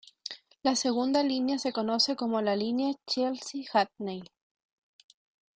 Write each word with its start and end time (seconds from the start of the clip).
La 0.63 0.75
segunda 0.75 1.21
línea 1.21 1.59
se 1.59 1.71
conoce 1.73 2.15
como 2.15 2.41
la 2.41 2.55
línea 2.55 2.95
Chelsea-Hackney. 3.05 4.23